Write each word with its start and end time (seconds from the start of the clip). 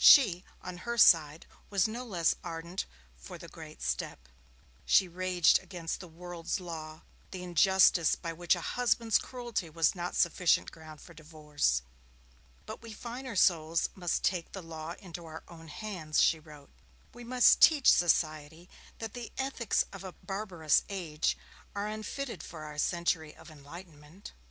She, 0.00 0.44
on 0.62 0.78
her 0.88 0.96
side, 0.96 1.44
was 1.68 1.86
no 1.86 2.06
less 2.06 2.34
ardent 2.42 2.86
for 3.18 3.36
the 3.36 3.48
great 3.48 3.82
step. 3.82 4.28
She 4.86 5.08
raged 5.08 5.58
against 5.58 6.00
the 6.00 6.08
world's 6.08 6.58
law, 6.58 7.02
the 7.32 7.42
injustice 7.42 8.14
by 8.14 8.32
which 8.32 8.54
a 8.56 8.62
husband's 8.62 9.18
cruelty 9.18 9.68
was 9.68 9.94
not 9.94 10.16
sufficient 10.16 10.70
ground 10.72 11.02
for 11.02 11.12
divorce. 11.12 11.82
'But 12.64 12.80
we 12.80 12.94
finer 12.94 13.36
souls 13.36 13.90
must 13.94 14.22
take 14.22 14.52
the 14.52 14.62
law 14.62 14.94
into 15.00 15.26
our 15.26 15.42
own 15.48 15.68
hands,' 15.68 16.22
she 16.22 16.40
wrote. 16.40 16.70
'We 17.12 17.24
must 17.24 17.60
teach 17.60 17.90
society 17.92 18.70
that 19.00 19.12
the 19.12 19.32
ethics 19.36 19.84
of 19.92 20.02
a 20.02 20.12
barbarous 20.12 20.82
age 20.88 21.36
are 21.74 21.88
unfitted 21.88 22.42
for 22.42 22.64
our 22.64 22.78
century 22.78 23.36
of 23.36 23.50
enlightenment.' 23.50 24.32